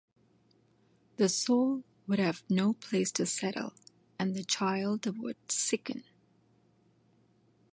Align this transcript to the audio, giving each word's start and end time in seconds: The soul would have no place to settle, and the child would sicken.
The 1.17 1.29
soul 1.29 1.83
would 2.07 2.17
have 2.17 2.41
no 2.49 2.73
place 2.73 3.11
to 3.11 3.27
settle, 3.27 3.73
and 4.17 4.33
the 4.35 4.43
child 4.43 5.05
would 5.19 5.37
sicken. 5.51 6.03